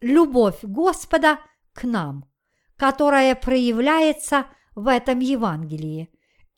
[0.00, 1.40] любовь Господа
[1.72, 2.27] к нам,
[2.78, 6.08] которая проявляется в этом Евангелии.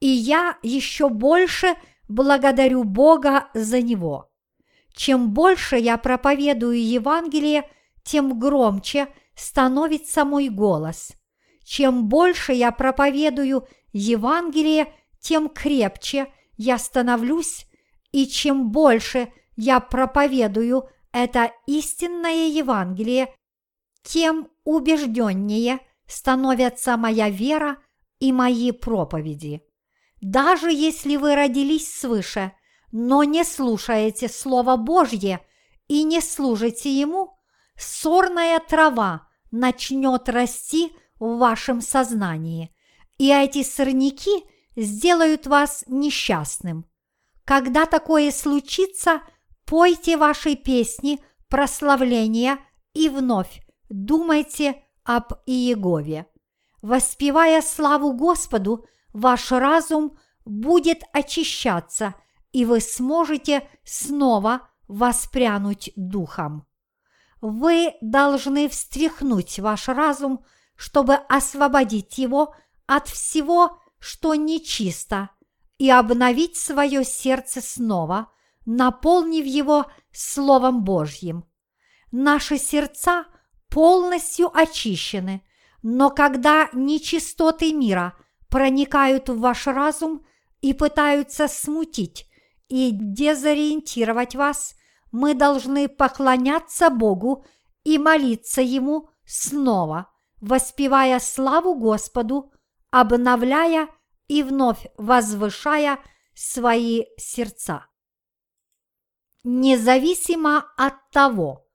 [0.01, 1.75] И я еще больше
[2.09, 4.31] благодарю Бога за него.
[4.95, 7.69] Чем больше я проповедую Евангелие,
[8.03, 11.13] тем громче становится мой голос.
[11.65, 17.67] Чем больше я проповедую Евангелие, тем крепче я становлюсь,
[18.13, 23.35] и чем больше я проповедую это истинное Евангелие,
[24.03, 25.81] тем убежденнее
[26.11, 27.79] становятся моя вера
[28.19, 29.63] и мои проповеди.
[30.21, 32.53] Даже если вы родились свыше,
[32.93, 35.41] но не слушаете Слово Божье
[35.89, 37.39] и не служите Ему,
[37.77, 42.75] сорная трава начнет расти в вашем сознании,
[43.17, 44.45] и эти сорняки
[44.77, 46.87] сделают вас несчастным.
[47.45, 49.23] Когда такое случится,
[49.65, 52.59] пойте ваши песни прославления
[52.95, 56.27] и вновь думайте об Иегове.
[56.83, 62.15] Воспевая славу Господу, ваш разум будет очищаться,
[62.53, 66.67] и вы сможете снова воспрянуть духом.
[67.41, 70.45] Вы должны встряхнуть ваш разум,
[70.77, 72.55] чтобы освободить его
[72.87, 75.31] от всего, что нечисто,
[75.79, 78.31] и обновить свое сердце снова,
[78.67, 81.45] наполнив его Словом Божьим.
[82.13, 83.25] Наши сердца
[83.71, 85.43] полностью очищены,
[85.83, 88.17] но когда нечистоты мира
[88.49, 90.27] проникают в ваш разум
[90.61, 92.27] и пытаются смутить
[92.69, 94.75] и дезориентировать вас,
[95.13, 97.45] мы должны поклоняться Богу
[97.85, 100.11] и молиться Ему снова,
[100.41, 102.53] воспевая славу Господу,
[102.91, 103.89] обновляя
[104.29, 105.99] и вновь возвышая
[106.35, 107.87] свои сердца.
[109.43, 111.67] Независимо от того,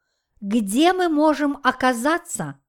[0.46, 2.60] где мы можем оказаться,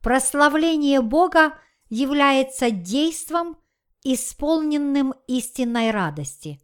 [0.00, 1.60] прославление Бога
[1.90, 3.58] является действом,
[4.02, 6.62] исполненным истинной радости.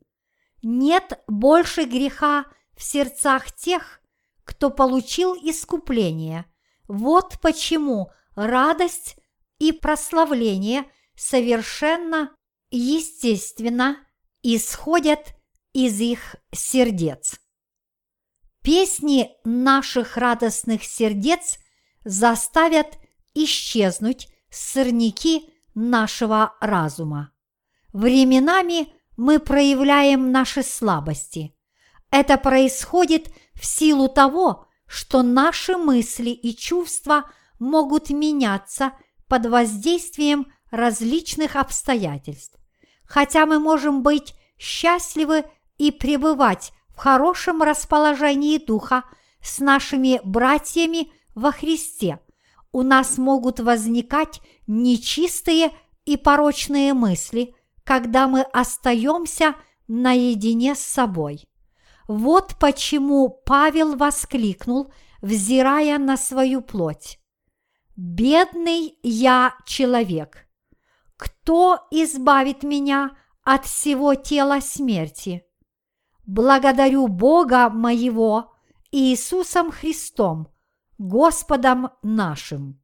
[0.62, 4.00] Нет больше греха в сердцах тех,
[4.44, 6.46] кто получил искупление.
[6.88, 9.18] Вот почему радость
[9.58, 12.34] и прославление совершенно
[12.70, 13.98] естественно
[14.42, 15.36] исходят
[15.74, 17.38] из их сердец.
[18.66, 21.60] Песни наших радостных сердец
[22.04, 22.98] заставят
[23.32, 27.30] исчезнуть сорняки нашего разума.
[27.92, 31.54] Временами мы проявляем наши слабости.
[32.10, 38.94] Это происходит в силу того, что наши мысли и чувства могут меняться
[39.28, 42.58] под воздействием различных обстоятельств.
[43.04, 45.44] Хотя мы можем быть счастливы
[45.78, 49.04] и пребывать в хорошем расположении духа
[49.42, 52.20] с нашими братьями во Христе,
[52.72, 55.72] у нас могут возникать нечистые
[56.06, 59.54] и порочные мысли, когда мы остаемся
[59.86, 61.46] наедине с собой.
[62.08, 64.90] Вот почему Павел воскликнул,
[65.20, 67.18] взирая на свою плоть.
[67.94, 70.48] «Бедный я человек!
[71.16, 75.45] Кто избавит меня от всего тела смерти?»
[76.26, 78.52] Благодарю Бога моего
[78.90, 80.48] Иисусом Христом,
[80.98, 82.80] Господом нашим.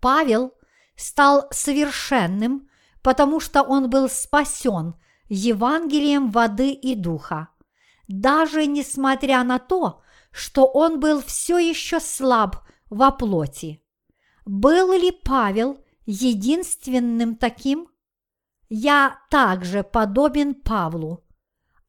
[0.00, 0.52] Павел
[0.96, 2.68] стал совершенным,
[3.02, 4.94] потому что он был спасен
[5.28, 7.48] Евангелием воды и духа,
[8.06, 12.56] даже несмотря на то, что он был все еще слаб
[12.90, 13.82] во плоти.
[14.44, 17.88] Был ли Павел единственным таким?
[18.68, 21.23] Я также подобен Павлу.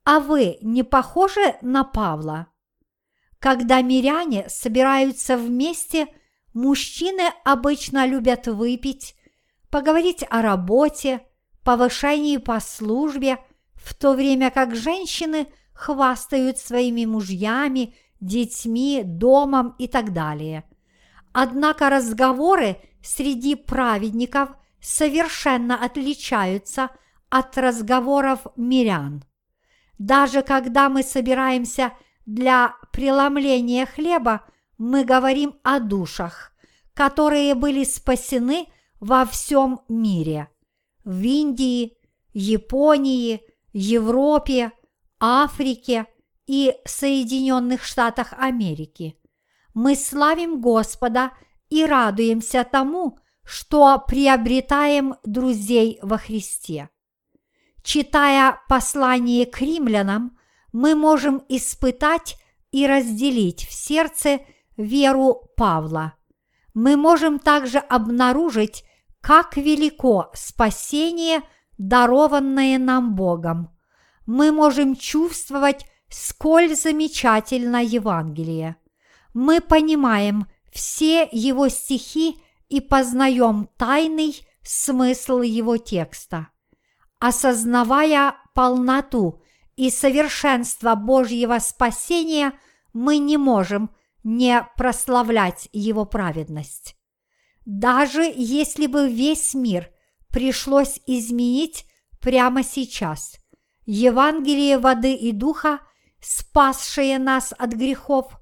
[0.06, 2.48] А вы не похожи на Павла?
[3.40, 6.08] Когда миряне собираются вместе,
[6.54, 9.16] мужчины обычно любят выпить,
[9.72, 11.22] поговорить о работе,
[11.64, 13.40] повышении по службе,
[13.74, 20.64] в то время как женщины хвастают своими мужьями, детьми, домом и так далее.
[21.34, 24.50] Однако разговоры среди праведников
[24.80, 26.90] совершенно отличаются
[27.30, 29.24] от разговоров мирян.
[29.98, 31.94] Даже когда мы собираемся
[32.26, 34.46] для преломления хлеба,
[34.78, 36.52] мы говорим о душах,
[36.94, 38.68] которые были спасены
[39.00, 40.50] во всем мире.
[41.04, 41.98] В Индии,
[42.34, 43.42] Японии,
[43.72, 44.72] Европе,
[45.20, 46.08] Африке
[46.48, 49.18] и Соединенных Штатах Америки.
[49.74, 51.32] Мы славим Господа
[51.70, 56.90] и радуемся тому, что приобретаем друзей во Христе.
[57.86, 60.36] Читая послание к римлянам,
[60.74, 62.36] мы можем испытать
[62.72, 64.40] и разделить в сердце
[64.76, 66.16] веру Павла.
[66.74, 68.86] Мы можем также обнаружить,
[69.22, 71.44] как велико спасение,
[71.78, 73.70] дарованное нам Богом.
[74.26, 78.78] Мы можем чувствовать, сколь замечательно Евангелие.
[79.36, 86.48] Мы понимаем все его стихи и познаем тайный смысл его текста.
[87.20, 89.42] Осознавая полноту
[89.76, 92.54] и совершенство Божьего спасения,
[92.94, 93.90] мы не можем
[94.24, 96.96] не прославлять Его праведность.
[97.66, 99.90] Даже если бы весь мир
[100.30, 101.86] пришлось изменить
[102.22, 103.38] прямо сейчас,
[103.86, 105.80] Евангелие воды и духа,
[106.22, 108.40] спасшее нас от грехов,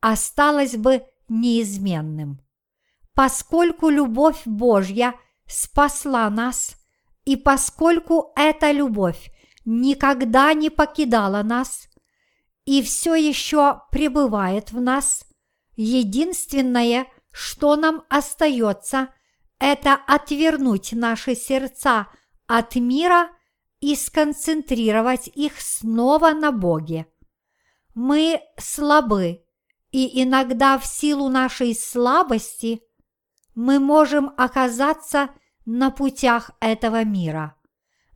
[0.00, 2.40] осталось бы неизменным.
[3.14, 5.14] Поскольку любовь Божья
[5.46, 6.77] спасла нас,
[7.28, 9.30] и поскольку эта любовь
[9.66, 11.90] никогда не покидала нас
[12.64, 15.26] и все еще пребывает в нас,
[15.76, 19.10] единственное, что нам остается,
[19.58, 22.08] это отвернуть наши сердца
[22.46, 23.28] от мира
[23.80, 27.08] и сконцентрировать их снова на Боге.
[27.94, 29.44] Мы слабы,
[29.90, 32.80] и иногда в силу нашей слабости
[33.54, 35.28] мы можем оказаться
[35.70, 37.54] на путях этого мира.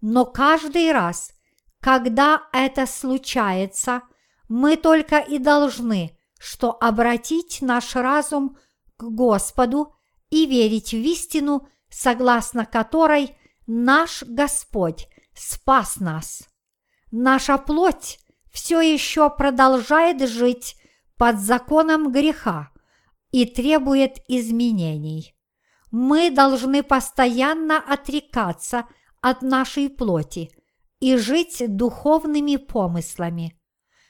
[0.00, 1.34] Но каждый раз,
[1.80, 4.00] когда это случается,
[4.48, 8.57] мы только и должны, что обратить наш разум
[8.96, 9.94] к Господу
[10.30, 13.36] и верить в истину, согласно которой
[13.66, 16.48] наш Господь спас нас.
[17.11, 18.18] Наша плоть
[18.50, 20.76] все еще продолжает жить
[21.18, 22.70] под законом греха
[23.30, 25.36] и требует изменений.
[25.93, 28.88] Мы должны постоянно отрекаться
[29.20, 30.51] от нашей плоти
[31.01, 33.61] и жить духовными помыслами,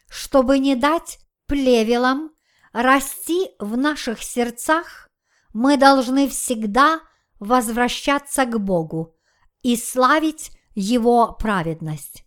[0.08, 2.30] чтобы не дать плевелам
[2.72, 5.08] расти в наших сердцах,
[5.52, 7.00] мы должны всегда
[7.40, 9.16] возвращаться к Богу
[9.62, 12.24] и славить Его праведность.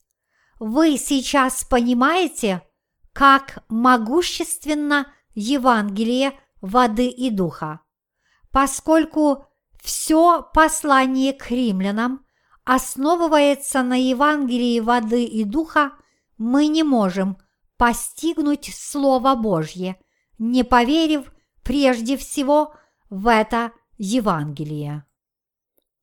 [0.60, 2.62] Вы сейчас понимаете,
[3.14, 7.80] как могущественно Евангелие воды и духа,
[8.56, 9.47] поскольку
[9.84, 12.26] все послание к римлянам
[12.64, 15.91] основывается на Евангелии воды и духа,
[16.38, 17.38] мы не можем
[17.76, 19.99] постигнуть Слово Божье,
[20.38, 21.34] не поверив
[21.64, 22.74] прежде всего
[23.10, 25.06] в это Евангелие.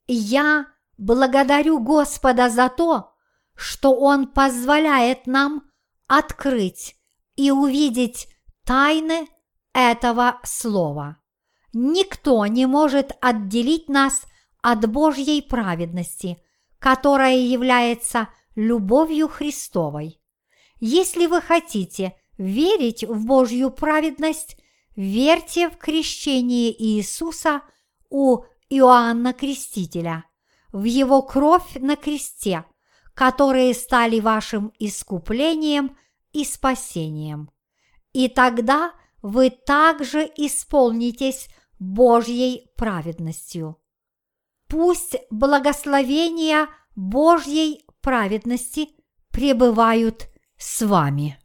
[0.06, 0.66] Я
[0.98, 3.14] благодарю Господа за то,
[3.54, 5.70] что Он позволяет нам
[6.06, 6.96] открыть
[7.34, 8.28] и увидеть
[8.66, 9.26] тайны
[9.72, 11.16] этого слова.
[11.72, 14.26] Никто не может отделить нас
[14.62, 16.42] от Божьей праведности,
[16.78, 20.20] которая является любовью Христовой.
[20.80, 24.56] Если вы хотите верить в Божью праведность,
[24.96, 27.62] верьте в крещение Иисуса
[28.10, 30.24] у Иоанна Крестителя,
[30.72, 32.64] в его кровь на кресте,
[33.14, 35.96] которые стали вашим искуплением
[36.32, 37.50] и спасением.
[38.12, 38.92] И тогда
[39.22, 41.48] вы также исполнитесь
[41.82, 43.76] Божьей праведностью.
[44.68, 48.90] Пусть благословения Божьей праведности
[49.32, 51.41] пребывают с вами.